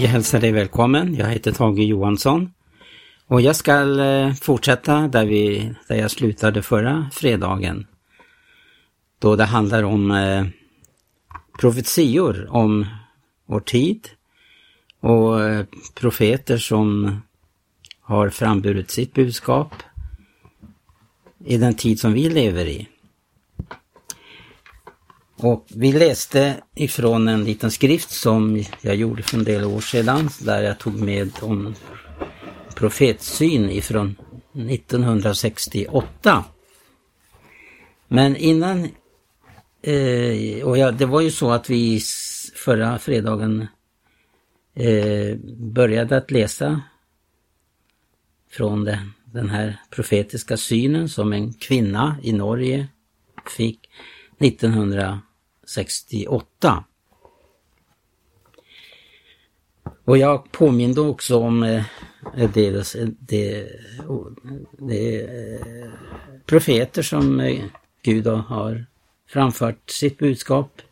[0.00, 1.14] Jag hälsar dig välkommen.
[1.14, 2.52] Jag heter Tage Johansson.
[3.26, 7.86] Och jag ska eh, fortsätta där, vi, där jag slutade förra fredagen.
[9.18, 10.46] Då det handlar om eh,
[11.58, 12.86] profetior om
[13.46, 14.08] vår tid
[15.00, 17.20] och eh, profeter som
[18.00, 19.72] har framburit sitt budskap
[21.44, 22.88] i den tid som vi lever i.
[25.40, 30.28] Och vi läste ifrån en liten skrift som jag gjorde för en del år sedan
[30.40, 31.74] där jag tog med om
[32.74, 34.16] profetsyn ifrån
[34.52, 36.44] 1968.
[38.08, 38.84] Men innan,
[39.82, 42.00] eh, och ja, det var ju så att vi
[42.54, 43.66] förra fredagen
[44.74, 46.82] eh, började att läsa
[48.50, 52.88] från den, den här profetiska synen som en kvinna i Norge
[53.56, 53.88] fick
[55.76, 56.84] 1968.
[60.04, 61.84] Och jag påminde också om eh,
[62.54, 63.68] det, eh, det,
[64.78, 65.90] det eh,
[66.46, 67.64] profeter som eh,
[68.02, 68.86] Gud har
[69.26, 70.82] framfört sitt budskap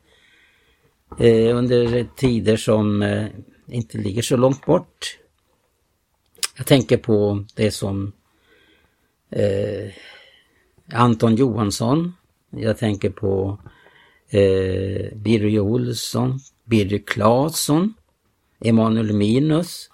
[1.54, 3.04] under tider som
[3.66, 5.18] inte ligger så långt bort.
[6.56, 8.12] Jag tänker på det som
[10.92, 12.12] Anton Johansson,
[12.50, 13.58] jag tänker på
[14.28, 17.94] Eh, Birger Olsson, Birger Claesson,
[18.60, 19.90] Emanuel Minus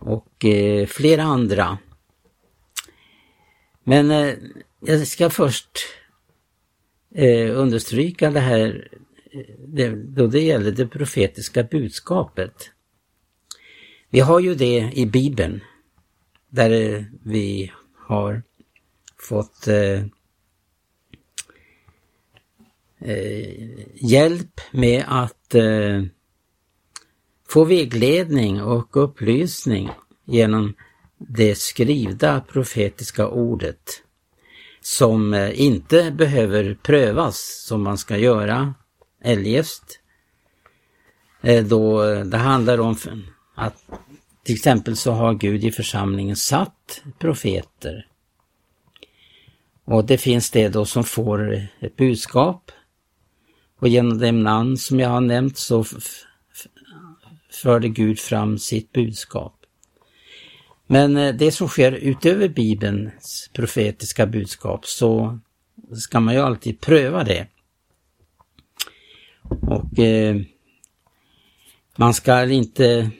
[0.00, 1.78] och eh, flera andra.
[3.84, 4.34] Men eh,
[4.80, 5.78] jag ska först
[7.14, 8.88] eh, understryka det här
[9.32, 12.70] eh, det, då det gäller det profetiska budskapet.
[14.10, 15.60] Vi har ju det i Bibeln
[16.48, 18.42] där eh, vi har
[19.18, 19.68] fått
[23.00, 26.02] eh, hjälp med att eh,
[27.48, 29.90] få vägledning och upplysning
[30.24, 30.74] genom
[31.18, 34.02] det skrivna profetiska ordet
[34.80, 38.74] som eh, inte behöver prövas som man ska göra
[39.24, 40.00] eljest.
[41.42, 42.96] Eh, då det handlar om
[43.54, 43.84] att
[44.44, 48.06] till exempel så har Gud i församlingen satt profeter.
[49.84, 52.72] Och det finns det då som får ett budskap.
[53.80, 55.84] Och genom de namn som jag har nämnt så
[57.52, 59.54] förde Gud fram sitt budskap.
[60.86, 65.38] Men eh, det som sker utöver Bibelns profetiska budskap så
[65.96, 67.46] ska man ju alltid pröva det.
[69.42, 70.36] Och eh,
[71.96, 73.10] man ska inte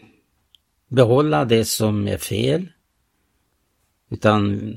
[0.88, 2.69] behålla det som är fel.
[4.10, 4.75] Utan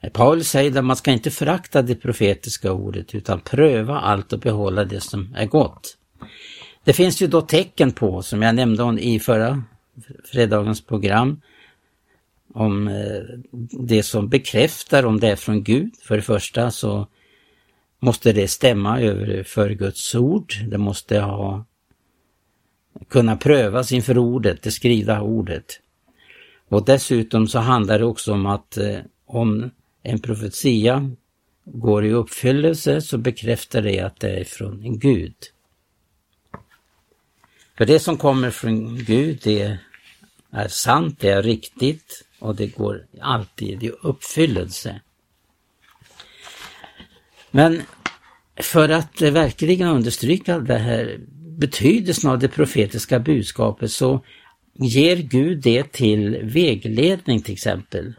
[0.00, 4.38] Eh, Paulus säger att man ska inte förakta det profetiska ordet utan pröva allt och
[4.38, 5.96] behålla det som är gott.
[6.84, 9.62] Det finns ju då tecken på, som jag nämnde i förra
[10.24, 11.40] fredagens program,
[12.54, 13.22] om eh,
[13.70, 15.94] det som bekräftar om det är från Gud.
[16.02, 17.06] För det första så
[17.98, 20.52] måste det stämma över för Guds ord.
[20.68, 21.64] Det måste ha
[23.08, 25.80] kunna prövas inför ordet, det skrivna ordet.
[26.68, 29.70] Och dessutom så handlar det också om att eh, om
[30.06, 31.10] en profetia
[31.64, 35.34] går i uppfyllelse så bekräftar det att det är från en Gud.
[37.78, 39.78] För det som kommer från Gud, det
[40.50, 45.00] är sant, det är riktigt och det går alltid i uppfyllelse.
[47.50, 47.82] Men
[48.56, 51.20] för att verkligen understryka det här
[51.58, 54.24] betydelsen av det profetiska budskapet så
[54.74, 58.14] ger Gud det till vägledning till exempel,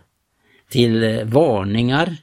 [0.70, 2.18] till eh, varningar.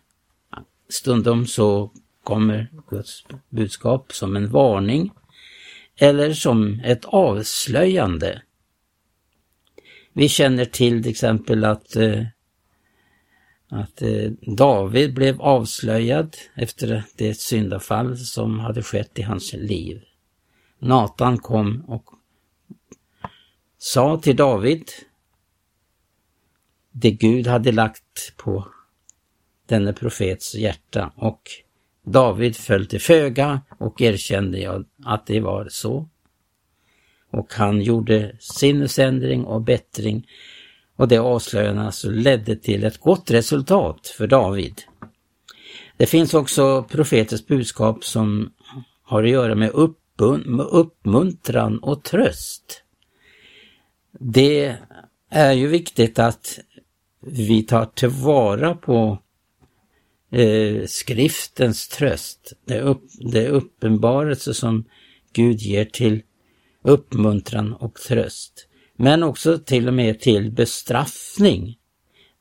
[0.88, 1.90] Stundom så
[2.24, 5.12] kommer Guds budskap som en varning
[5.96, 8.42] eller som ett avslöjande.
[10.12, 12.24] Vi känner till till exempel att, eh,
[13.68, 20.02] att eh, David blev avslöjad efter det syndafall som hade skett i hans liv.
[20.78, 22.10] Natan kom och
[23.78, 24.90] sa till David
[26.90, 28.03] det Gud hade lagt
[28.36, 28.66] på
[29.66, 31.42] denne profets hjärta och
[32.06, 36.08] David föll till föga och erkände att det var så.
[37.30, 40.26] Och han gjorde sinnesändring och bättring
[40.96, 44.82] och det avslöjandet alltså ledde till ett gott resultat för David.
[45.96, 48.52] Det finns också profetens budskap som
[49.02, 49.70] har att göra med
[50.70, 52.82] uppmuntran och tröst.
[54.20, 54.76] Det
[55.30, 56.58] är ju viktigt att
[57.26, 59.18] vi tar tillvara på
[60.30, 64.84] eh, skriftens tröst, det, upp, det uppenbarelse som
[65.32, 66.22] Gud ger till
[66.82, 68.68] uppmuntran och tröst.
[68.96, 71.78] Men också till och med till bestraffning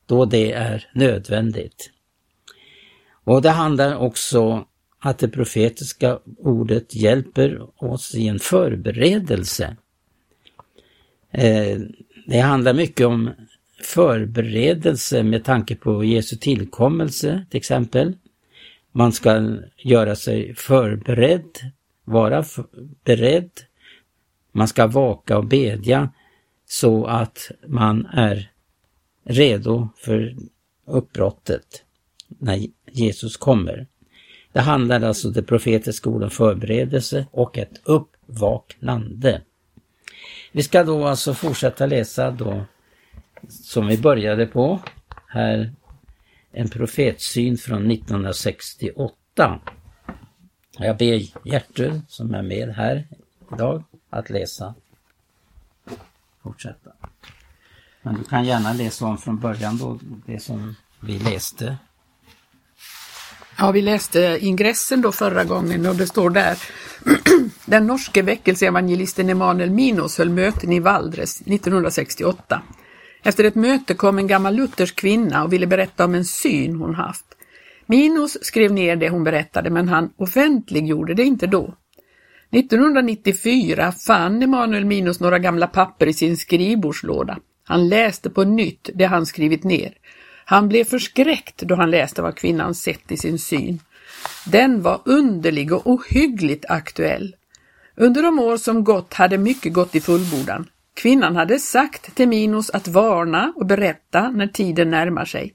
[0.05, 1.91] då det är nödvändigt.
[3.23, 4.65] Och det handlar också
[4.99, 9.77] att det profetiska ordet hjälper oss i en förberedelse.
[11.31, 11.79] Eh,
[12.27, 13.29] det handlar mycket om
[13.85, 18.13] förberedelse med tanke på Jesu tillkommelse till exempel.
[18.91, 21.71] Man ska göra sig förberedd,
[22.03, 22.43] vara
[23.03, 23.51] beredd.
[24.51, 26.09] Man ska vaka och bedja
[26.65, 28.51] så att man är
[29.23, 30.35] redo för
[30.85, 31.83] uppbrottet
[32.27, 33.87] när Jesus kommer.
[34.51, 39.41] Det handlar alltså det profetiska ord om förberedelse och ett uppvaknande.
[40.51, 42.65] Vi ska då alltså fortsätta läsa då
[43.49, 44.79] som vi började på.
[45.27, 45.71] Här
[46.51, 49.59] en profetsyn från 1968.
[50.77, 53.07] Jag ber Gertrud som är med här
[53.53, 54.75] idag att läsa.
[56.43, 56.91] Fortsätta.
[58.01, 61.77] Men du kan gärna läsa om från början då, det som vi läste.
[63.57, 66.57] Ja, vi läste ingressen då förra gången och det står där
[67.65, 72.61] Den norske väckelseevangelisten Emanuel Minos höll möten i Valdres 1968.
[73.23, 76.95] Efter ett möte kom en gammal luthersk kvinna och ville berätta om en syn hon
[76.95, 77.25] haft.
[77.85, 81.73] Minos skrev ner det hon berättade men han offentliggjorde det inte då.
[82.51, 87.37] 1994 fann Emanuel Minos några gamla papper i sin skrivbordslåda.
[87.63, 89.93] Han läste på nytt det han skrivit ner.
[90.45, 93.79] Han blev förskräckt då han läste vad kvinnan sett i sin syn.
[94.45, 97.35] Den var underlig och ohyggligt aktuell.
[97.95, 100.67] Under de år som gått hade mycket gått i fullbordan.
[100.93, 105.53] Kvinnan hade sagt till Minos att varna och berätta när tiden närmar sig.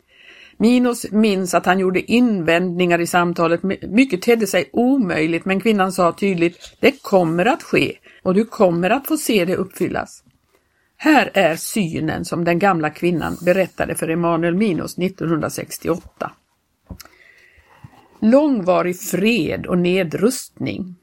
[0.56, 6.12] Minos minns att han gjorde invändningar i samtalet, mycket tedde sig omöjligt men kvinnan sa
[6.12, 10.22] tydligt det kommer att ske och du kommer att få se det uppfyllas.
[10.96, 16.32] Här är synen som den gamla kvinnan berättade för Emanuel Minos 1968.
[18.20, 20.94] Långvarig fred och nedrustning.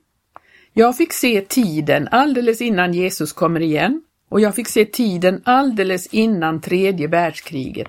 [0.74, 4.02] Jag fick se tiden alldeles innan Jesus kommer igen
[4.36, 7.88] och jag fick se tiden alldeles innan tredje världskriget.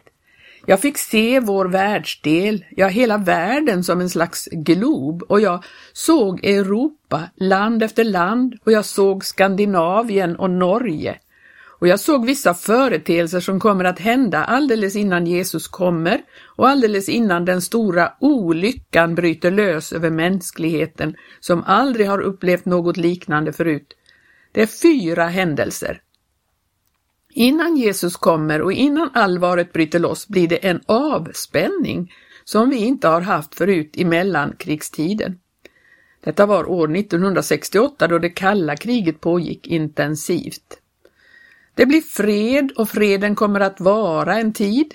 [0.66, 6.44] Jag fick se vår världsdel, ja hela världen som en slags glob och jag såg
[6.44, 11.18] Europa, land efter land och jag såg Skandinavien och Norge.
[11.80, 16.20] Och jag såg vissa företeelser som kommer att hända alldeles innan Jesus kommer
[16.56, 22.96] och alldeles innan den stora olyckan bryter lös över mänskligheten som aldrig har upplevt något
[22.96, 23.94] liknande förut.
[24.52, 26.00] Det är fyra händelser.
[27.38, 32.12] Innan Jesus kommer och innan allvaret bryter loss blir det en avspänning
[32.44, 35.38] som vi inte har haft förut i mellankrigstiden.
[36.24, 40.80] Detta var år 1968 då det kalla kriget pågick intensivt.
[41.74, 44.94] Det blir fred och freden kommer att vara en tid.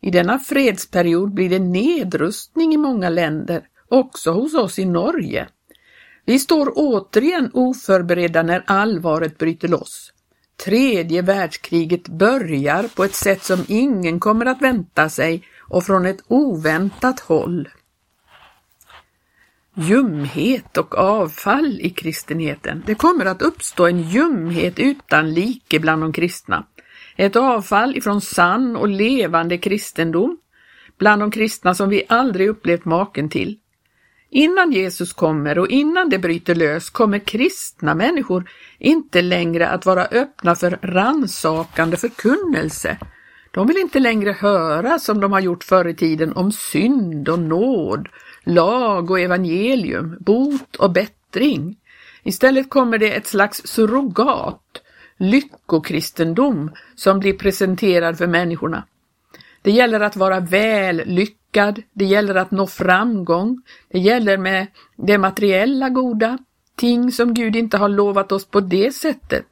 [0.00, 5.48] I denna fredsperiod blir det nedrustning i många länder, också hos oss i Norge.
[6.24, 10.07] Vi står återigen oförberedda när allvaret bryter loss.
[10.64, 16.24] Tredje världskriget börjar på ett sätt som ingen kommer att vänta sig och från ett
[16.28, 17.68] oväntat håll.
[19.74, 22.82] Ljumhet och avfall i kristenheten.
[22.86, 26.66] Det kommer att uppstå en ljumhet utan like bland de kristna.
[27.16, 30.38] Ett avfall ifrån sann och levande kristendom
[30.98, 33.58] bland de kristna som vi aldrig upplevt maken till.
[34.30, 40.04] Innan Jesus kommer och innan det bryter lös kommer kristna människor inte längre att vara
[40.04, 42.98] öppna för ransakande förkunnelse.
[43.50, 47.38] De vill inte längre höra som de har gjort förr i tiden om synd och
[47.38, 48.08] nåd,
[48.44, 51.76] lag och evangelium, bot och bättring.
[52.22, 54.82] Istället kommer det ett slags surrogat,
[55.16, 58.84] lyckokristendom, som blir presenterad för människorna.
[59.62, 63.62] Det gäller att vara väl lyckad, lyckad, det gäller att nå framgång,
[63.92, 66.38] det gäller med det materiella goda,
[66.76, 69.44] ting som Gud inte har lovat oss på det sättet.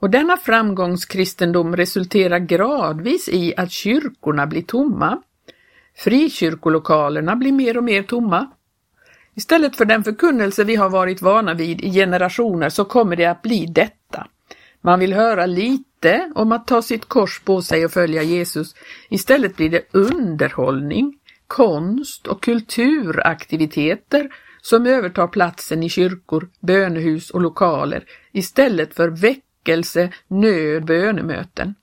[0.00, 5.22] Och denna framgångskristendom resulterar gradvis i att kyrkorna blir tomma.
[5.96, 8.50] Frikyrkolokalerna blir mer och mer tomma.
[9.34, 13.42] Istället för den förkunnelse vi har varit vana vid i generationer så kommer det att
[13.42, 14.26] bli detta.
[14.82, 18.74] Man vill höra lite om att ta sitt kors på sig och följa Jesus.
[19.10, 21.19] Istället blir det underhållning,
[21.50, 24.30] konst och kulturaktiviteter
[24.62, 31.74] som övertar platsen i kyrkor, bönehus och lokaler istället för väckelse, nöd, bönemöten.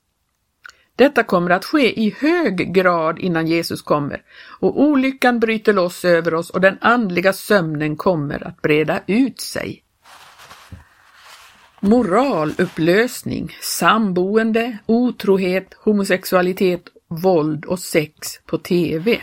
[0.96, 4.22] Detta kommer att ske i hög grad innan Jesus kommer
[4.60, 9.82] och olyckan bryter loss över oss och den andliga sömnen kommer att breda ut sig.
[11.80, 19.20] Moralupplösning, samboende, otrohet, homosexualitet, våld och sex på TV.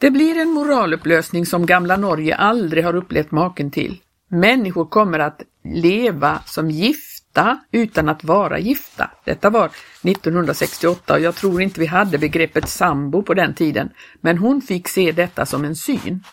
[0.00, 4.00] Det blir en moralupplösning som gamla Norge aldrig har upplevt maken till.
[4.28, 9.10] Människor kommer att leva som gifta utan att vara gifta.
[9.24, 9.70] Detta var
[10.02, 13.90] 1968 och jag tror inte vi hade begreppet sambo på den tiden,
[14.20, 16.24] men hon fick se detta som en syn.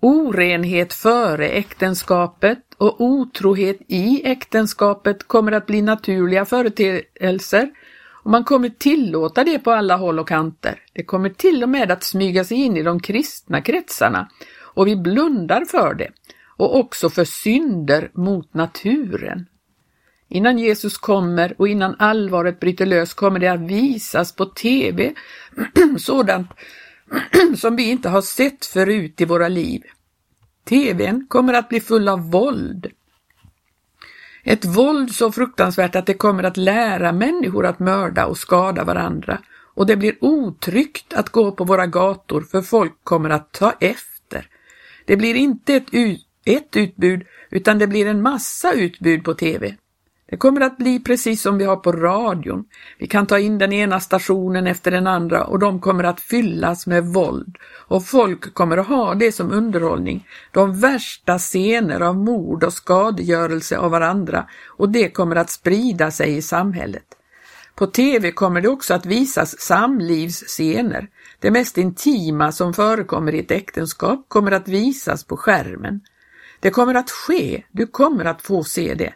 [0.00, 7.70] Orenhet före äktenskapet och otrohet i äktenskapet kommer att bli naturliga företeelser
[8.22, 10.82] och man kommer tillåta det på alla håll och kanter.
[10.92, 14.28] Det kommer till och med att smyga sig in i de kristna kretsarna
[14.74, 16.10] och vi blundar för det
[16.56, 19.46] och också för synder mot naturen.
[20.28, 25.12] Innan Jesus kommer och innan allvaret bryter lös kommer det att visas på TV
[25.98, 26.48] sådant
[27.56, 29.82] som vi inte har sett förut i våra liv.
[30.64, 32.86] TVn kommer att bli full av våld.
[34.44, 39.38] Ett våld så fruktansvärt att det kommer att lära människor att mörda och skada varandra
[39.74, 44.46] och det blir otryggt att gå på våra gator för folk kommer att ta efter.
[45.04, 45.88] Det blir inte ett,
[46.44, 49.76] ett utbud utan det blir en massa utbud på TV.
[50.32, 52.64] Det kommer att bli precis som vi har på radion.
[52.98, 56.86] Vi kan ta in den ena stationen efter den andra och de kommer att fyllas
[56.86, 57.56] med våld.
[57.88, 60.26] Och folk kommer att ha det som underhållning.
[60.52, 66.36] De värsta scener av mord och skadegörelse av varandra och det kommer att sprida sig
[66.36, 67.06] i samhället.
[67.74, 71.08] På TV kommer det också att visas samlivsscener.
[71.38, 76.00] Det mest intima som förekommer i ett äktenskap kommer att visas på skärmen.
[76.60, 79.12] Det kommer att ske, du kommer att få se det.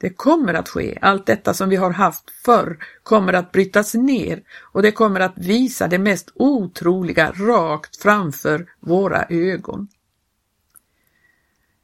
[0.00, 0.98] Det kommer att ske.
[1.02, 5.38] Allt detta som vi har haft förr kommer att brytas ner och det kommer att
[5.38, 9.88] visa det mest otroliga rakt framför våra ögon.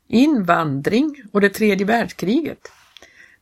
[0.09, 2.73] Invandring och det tredje världskriget.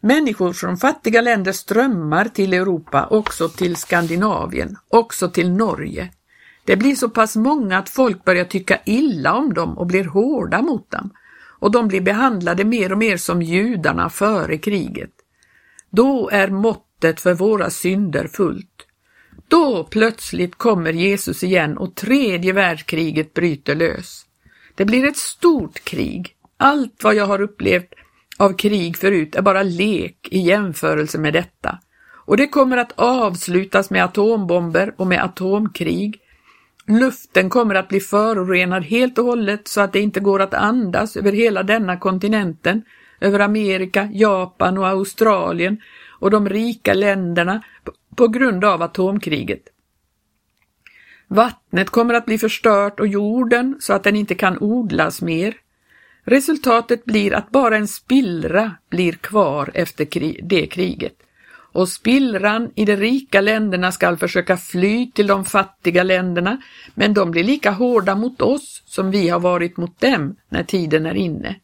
[0.00, 6.12] Människor från fattiga länder strömmar till Europa, också till Skandinavien, också till Norge.
[6.64, 10.62] Det blir så pass många att folk börjar tycka illa om dem och blir hårda
[10.62, 11.10] mot dem
[11.62, 15.10] och de blir behandlade mer och mer som judarna före kriget.
[15.90, 18.86] Då är måttet för våra synder fullt.
[19.48, 24.26] Då plötsligt kommer Jesus igen och tredje världskriget bryter lös.
[24.74, 26.34] Det blir ett stort krig.
[26.56, 27.94] Allt vad jag har upplevt
[28.38, 31.78] av krig förut är bara lek i jämförelse med detta.
[32.26, 36.21] Och det kommer att avslutas med atombomber och med atomkrig
[36.86, 41.16] Luften kommer att bli förorenad helt och hållet så att det inte går att andas
[41.16, 42.82] över hela denna kontinenten,
[43.20, 45.80] över Amerika, Japan och Australien
[46.20, 47.62] och de rika länderna
[48.16, 49.62] på grund av atomkriget.
[51.28, 55.54] Vattnet kommer att bli förstört och jorden så att den inte kan odlas mer.
[56.24, 60.06] Resultatet blir att bara en spillra blir kvar efter
[60.42, 61.14] det kriget
[61.72, 66.62] och spillran i de rika länderna skall försöka fly till de fattiga länderna,
[66.94, 71.06] men de blir lika hårda mot oss som vi har varit mot dem när tiden
[71.06, 71.56] är inne.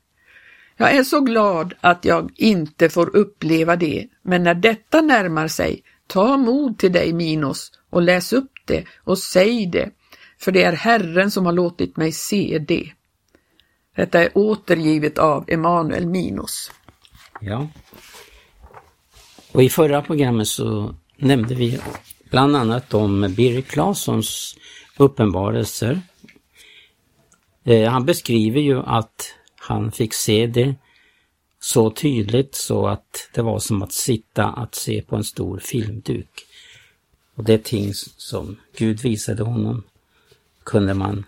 [0.76, 5.82] Jag är så glad att jag inte får uppleva det, men när detta närmar sig,
[6.06, 9.90] ta mod till dig Minos och läs upp det och säg det,
[10.38, 12.92] för det är Herren som har låtit mig se det.
[13.96, 16.72] Detta är återgivet av Emanuel Minos.
[17.40, 17.68] Ja,
[19.52, 21.80] och i förra programmet så nämnde vi
[22.30, 24.56] bland annat om Birger Claessons
[24.96, 26.00] uppenbarelser.
[27.64, 30.74] Eh, han beskriver ju att han fick se det
[31.60, 36.46] så tydligt så att det var som att sitta att se på en stor filmduk.
[37.34, 39.82] Och det ting som Gud visade honom
[40.64, 41.26] kunde, man,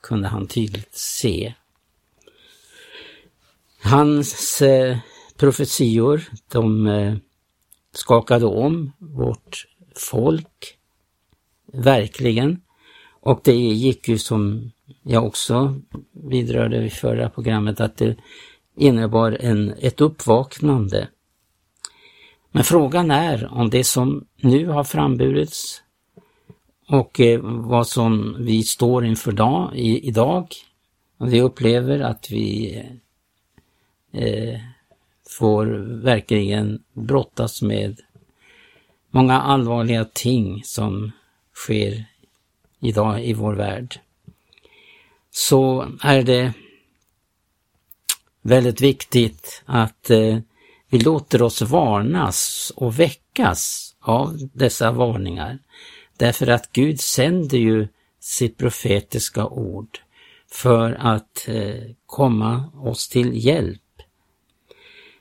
[0.00, 1.54] kunde han tydligt se.
[3.82, 4.98] Hans eh,
[5.36, 7.14] profetior, de eh,
[7.92, 9.66] skakade om vårt
[9.96, 10.78] folk,
[11.72, 12.60] verkligen.
[13.20, 14.70] Och det gick ju som
[15.02, 15.80] jag också
[16.12, 18.16] vidrörde i förra programmet att det
[18.76, 21.08] innebar en, ett uppvaknande.
[22.50, 25.82] Men frågan är om det som nu har framburits
[26.88, 30.46] och eh, vad som vi står inför dag, i, idag,
[31.18, 32.76] och vi upplever att vi
[34.12, 34.60] eh,
[35.38, 35.66] får
[36.02, 38.00] verkligen brottas med
[39.10, 41.12] många allvarliga ting som
[41.54, 42.04] sker
[42.80, 44.00] idag i vår värld.
[45.30, 46.52] Så är det
[48.42, 50.38] väldigt viktigt att eh,
[50.88, 55.58] vi låter oss varnas och väckas av dessa varningar.
[56.16, 57.88] Därför att Gud sänder ju
[58.20, 59.98] sitt profetiska ord
[60.50, 63.82] för att eh, komma oss till hjälp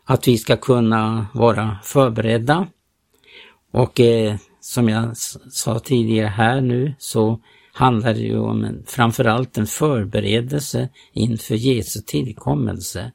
[0.07, 2.67] att vi ska kunna vara förberedda.
[3.71, 5.17] Och eh, som jag
[5.51, 7.41] sa tidigare här nu så
[7.73, 13.11] handlar det ju om en, framförallt en förberedelse inför Jesu tillkommelse.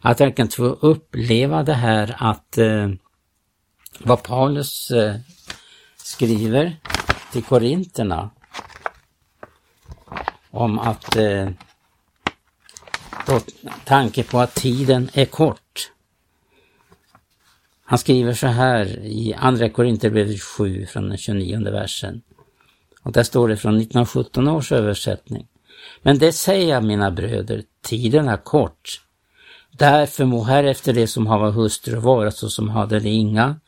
[0.00, 2.88] Att verkligen få uppleva det här att eh,
[4.00, 5.14] vad Paulus eh,
[5.96, 6.76] skriver
[7.32, 8.30] till Korinterna
[10.50, 11.48] om att eh,
[13.36, 15.92] eh, tanke på att tiden är kort.
[17.84, 22.22] Han skriver så här i Andra Korinthierbrevet 7 från den 29 versen.
[23.02, 25.46] Och där står det från 1917 års översättning.
[26.02, 29.00] Men det säger jag mina bröder, tiden är kort.
[29.70, 33.60] Därför må här efter det som hava hustru vara så som hade det inga,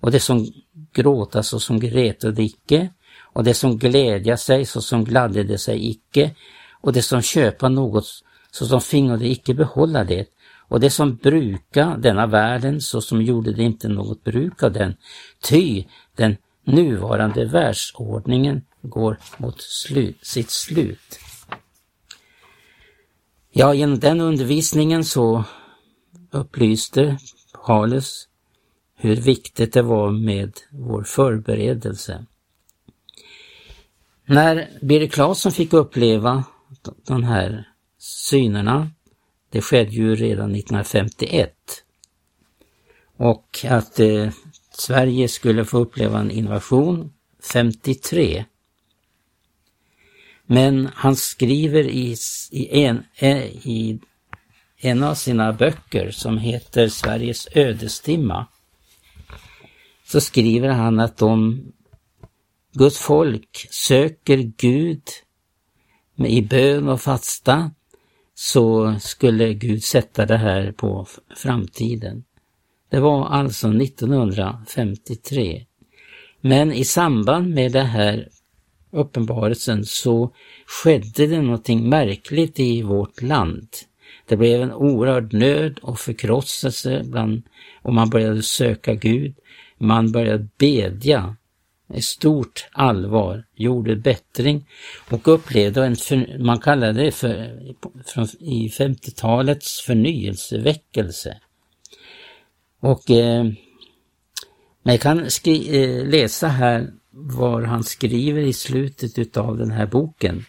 [0.00, 0.52] och det som
[0.92, 2.88] gråta så som grätade icke,
[3.20, 6.34] och det som glädja sig så som gladde det sig icke,
[6.80, 8.22] och det som köpa något
[8.56, 10.28] så som fingo de icke behålla det,
[10.68, 14.96] och det som bruka denna världen så som gjorde det inte något bruk av den,
[15.42, 15.84] ty
[16.14, 21.18] den nuvarande världsordningen går mot slut, sitt slut.
[23.52, 25.44] Ja, genom den undervisningen så
[26.30, 27.18] upplyste
[27.66, 28.28] Paulus
[28.96, 32.26] hur viktigt det var med vår förberedelse.
[34.26, 36.44] När Birger Claesson fick uppleva
[37.06, 37.75] den här
[38.06, 38.90] synerna,
[39.50, 41.52] det skedde ju redan 1951,
[43.16, 44.30] och att eh,
[44.70, 47.12] Sverige skulle få uppleva en invasion
[47.52, 48.44] 53.
[50.46, 52.16] Men han skriver i,
[52.50, 54.00] i, en, eh, i
[54.76, 58.46] en av sina böcker som heter Sveriges ödestimma.
[60.04, 61.72] Så skriver han att om
[62.72, 65.02] Guds folk söker Gud
[66.16, 67.70] i bön och fasta
[68.38, 72.24] så skulle Gud sätta det här på framtiden.
[72.90, 75.64] Det var alltså 1953.
[76.40, 78.28] Men i samband med det här
[78.90, 80.32] uppenbarelsen så
[80.66, 83.68] skedde det någonting märkligt i vårt land.
[84.28, 87.42] Det blev en oerhörd nöd och förkrosselse bland,
[87.82, 89.34] och man började söka Gud.
[89.78, 91.36] Man började bedja
[91.94, 94.68] i stort allvar, gjorde bättring
[95.10, 97.60] och upplevde en, för, man kallade det för,
[98.06, 101.40] från, i 50-talets förnyelseväckelse.
[102.80, 103.46] Och eh,
[104.82, 110.44] jag kan skri, eh, läsa här vad han skriver i slutet utav den här boken.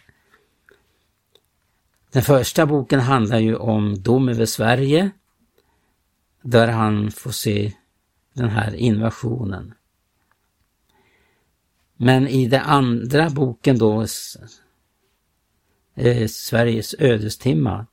[2.12, 5.10] Den första boken handlar ju om dom över Sverige,
[6.42, 7.72] där han får se
[8.32, 9.74] den här invasionen.
[12.00, 14.06] Men i den andra boken då,
[15.94, 17.86] eh, Sveriges ödestimma,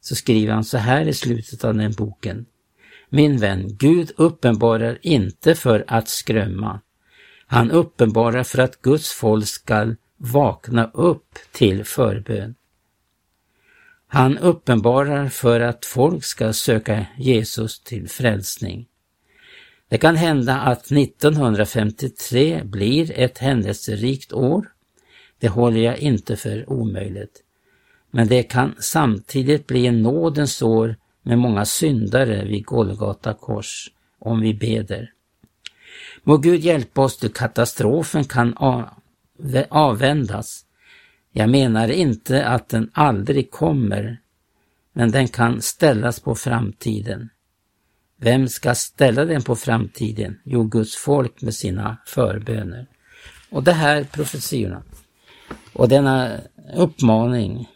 [0.00, 2.46] så skriver han så här i slutet av den boken.
[3.08, 6.80] Min vän, Gud uppenbarar inte för att skrämma.
[7.46, 12.54] Han uppenbarar för att Guds folk skall vakna upp till förbön.
[14.06, 18.86] Han uppenbarar för att folk ska söka Jesus till frälsning.
[19.88, 24.72] Det kan hända att 1953 blir ett händelserikt år.
[25.38, 27.42] Det håller jag inte för omöjligt.
[28.10, 34.40] Men det kan samtidigt bli en nådens år med många syndare vid Golgata kors, om
[34.40, 35.12] vi beder.
[36.22, 38.54] Må Gud hjälpa oss till katastrofen kan
[39.68, 40.64] avvändas.
[41.32, 44.20] Jag menar inte att den aldrig kommer,
[44.92, 47.28] men den kan ställas på framtiden.
[48.16, 50.40] Vem ska ställa den på framtiden?
[50.44, 52.86] Jo, Guds folk med sina förböner.
[53.50, 54.82] Och det här profetiorna
[55.72, 56.40] och denna
[56.74, 57.68] uppmaning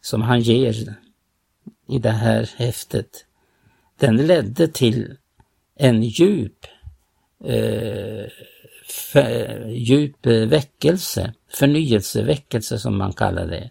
[0.00, 0.96] som han ger
[1.88, 3.24] i det här häftet,
[3.98, 5.16] den ledde till
[5.76, 6.66] en djup,
[7.44, 8.26] eh,
[9.12, 13.70] för, djup väckelse, förnyelseväckelse som man kallar det.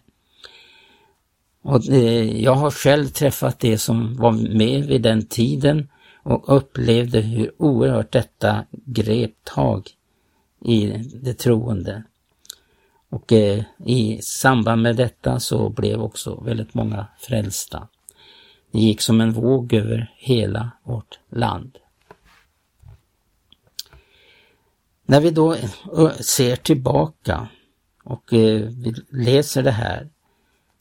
[1.62, 5.88] Och eh, jag har själv träffat det som var med vid den tiden
[6.22, 9.90] och upplevde hur oerhört detta grep tag
[10.64, 10.86] i
[11.22, 12.02] det troende.
[13.08, 17.88] Och eh, i samband med detta så blev också väldigt många frälsta.
[18.72, 21.78] Det gick som en våg över hela vårt land.
[25.06, 27.48] När vi då eh, ser tillbaka
[28.04, 30.08] och eh, vi läser det här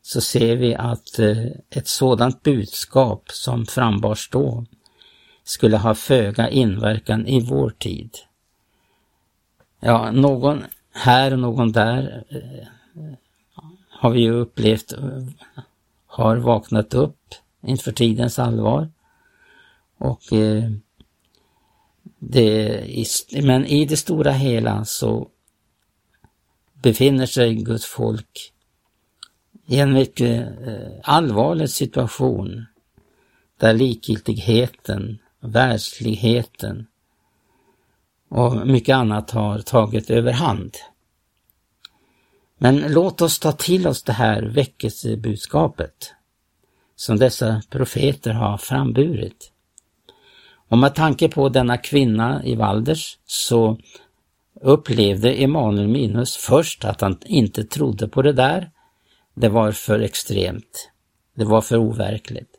[0.01, 4.65] så ser vi att eh, ett sådant budskap som frambars då
[5.43, 8.17] skulle ha föga inverkan i vår tid.
[9.79, 12.67] Ja, någon här och någon där eh,
[13.89, 15.23] har vi ju upplevt eh,
[16.07, 18.91] har vaknat upp inför tidens allvar
[19.97, 20.21] Och
[22.19, 22.83] det,
[23.43, 25.29] men i det stora hela så
[26.81, 28.53] befinner sig Guds folk
[29.69, 32.65] i en mycket eh, allvarlig situation
[33.59, 36.87] där likgiltigheten, världsligheten
[38.29, 40.77] och mycket annat har tagit överhand.
[42.57, 46.13] Men låt oss ta till oss det här väckelsebudskapet
[46.95, 49.51] som dessa profeter har framburit.
[50.69, 53.77] Och med tanke på denna kvinna i Valders så
[54.61, 58.71] upplevde Emanuel Minus först att han inte trodde på det där.
[59.39, 60.89] Det var för extremt.
[61.33, 62.55] Det var för overkligt.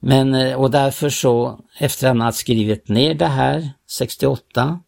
[0.00, 4.80] Men, eh, och därför så, efter att han hade skrivit ner det här, 68,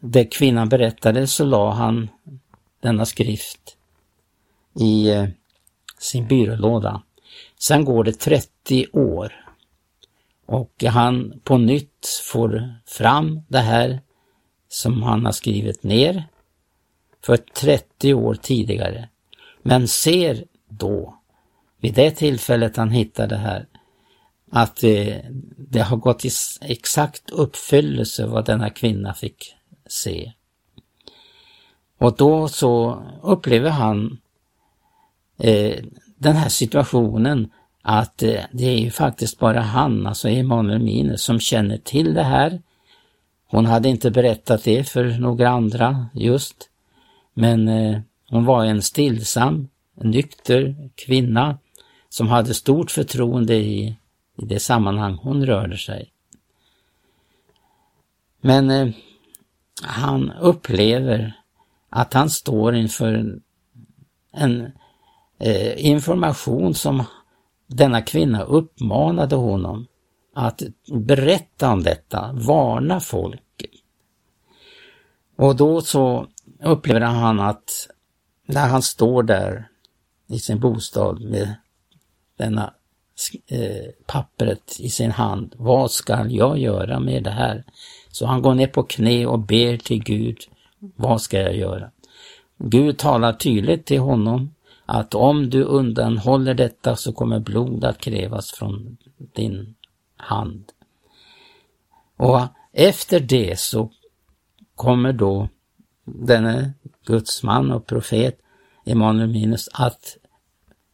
[0.00, 2.08] det kvinnan berättade, så la han
[2.80, 3.76] denna skrift
[4.80, 5.26] i eh,
[5.98, 7.02] sin byrålåda.
[7.58, 9.32] Sen går det 30 år
[10.46, 14.00] och han på nytt får fram det här
[14.68, 16.24] som han har skrivit ner
[17.24, 19.08] för 30 år tidigare.
[19.62, 21.18] Men ser då,
[21.80, 23.66] vid det tillfället han hittar det här,
[24.50, 25.24] att det,
[25.56, 29.54] det har gått i exakt uppfyllelse vad denna kvinna fick
[29.86, 30.32] se.
[31.98, 34.18] Och då så upplever han
[35.38, 35.84] eh,
[36.16, 37.50] den här situationen
[37.82, 42.22] att eh, det är ju faktiskt bara han, alltså Emanuel Mine, som känner till det
[42.22, 42.62] här.
[43.50, 46.67] Hon hade inte berättat det för några andra just,
[47.38, 51.58] men eh, hon var en stillsam, nykter kvinna
[52.08, 53.96] som hade stort förtroende i,
[54.36, 56.12] i det sammanhang hon rörde sig.
[58.40, 58.88] Men eh,
[59.82, 61.32] han upplever
[61.90, 63.42] att han står inför en,
[64.32, 64.72] en
[65.38, 67.04] eh, information som
[67.66, 69.86] denna kvinna uppmanade honom
[70.34, 73.64] att berätta om detta, varna folk.
[75.36, 76.26] Och då så
[76.62, 77.88] upplever han att
[78.46, 79.68] när han står där
[80.26, 81.54] i sin bostad med
[82.36, 82.74] denna
[83.46, 87.64] eh, pappret i sin hand, vad ska jag göra med det här?
[88.10, 90.38] Så han går ner på knä och ber till Gud,
[90.78, 91.90] vad ska jag göra?
[92.58, 94.54] Gud talar tydligt till honom
[94.86, 99.74] att om du undanhåller detta så kommer blod att krävas från din
[100.16, 100.64] hand.
[102.16, 102.40] Och
[102.72, 103.90] efter det så
[104.74, 105.48] kommer då
[106.14, 106.72] denne
[107.06, 108.38] gudsman och profet
[108.84, 110.16] Emanuel Minus att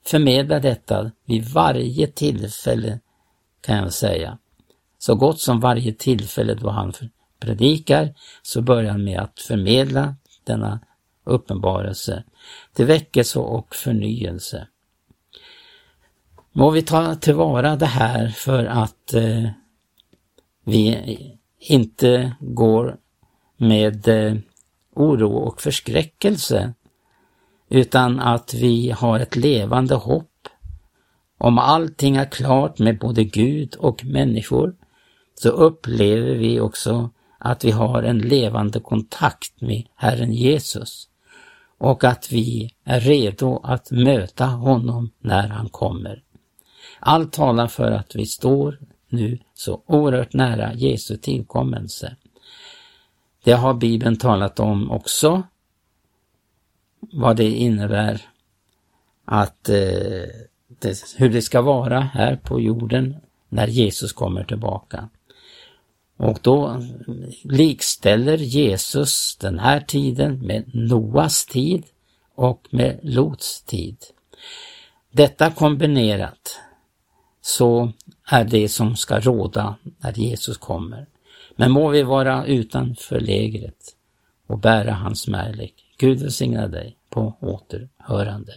[0.07, 3.01] förmedla detta vid varje tillfälle
[3.61, 4.39] kan jag säga.
[4.99, 6.93] Så gott som varje tillfälle då han
[7.41, 10.81] predikar så börjar han med att förmedla denna
[11.25, 12.25] uppenbarelse
[12.73, 14.69] till väckelse och förnyelse.
[16.53, 19.49] Må vi ta tillvara det här för att eh,
[20.65, 20.99] vi
[21.59, 22.97] inte går
[23.57, 24.35] med eh,
[24.97, 26.75] oro och förskräckelse
[27.69, 30.31] utan att vi har ett levande hopp
[31.39, 34.75] om allting är klart med både Gud och människor
[35.35, 41.09] så upplever vi också att vi har en levande kontakt med Herren Jesus
[41.79, 46.23] och att vi är redo att möta honom när han kommer.
[47.01, 48.79] Allt talar för att vi står
[49.09, 52.17] nu så oerhört nära Jesu tillkommelse.
[53.45, 55.43] Det har Bibeln talat om också,
[57.01, 58.21] vad det innebär
[59.25, 60.29] att eh,
[60.81, 63.17] det, hur det ska vara här på jorden
[63.49, 65.09] när Jesus kommer tillbaka.
[66.17, 66.83] Och då
[67.43, 71.85] likställer Jesus den här tiden med Noas tid
[72.35, 73.97] och med Lots tid.
[75.11, 76.61] Detta kombinerat
[77.41, 77.93] så
[78.27, 81.07] är det som ska råda när Jesus kommer.
[81.57, 83.97] Men må vi vara utanför lägret
[84.47, 85.75] och bära hans märlek.
[85.99, 88.53] Gud välsigna dig på återhörande.